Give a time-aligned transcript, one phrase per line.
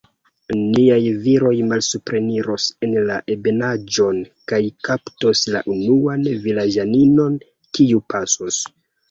[0.59, 4.17] Niaj viroj malsupreniros en la ebenaĵon,
[4.53, 7.39] kaj kaptos la unuan vilaĝaninon,
[7.81, 8.61] kiu pasos.